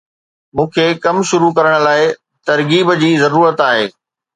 مون 0.55 0.67
کي 0.75 0.85
ڪم 1.03 1.17
شروع 1.29 1.51
ڪرڻ 1.57 1.75
لاءِ 1.85 2.03
ترغيب 2.47 2.87
جي 3.01 3.15
ضرورت 3.23 3.69
آهي 3.71 3.85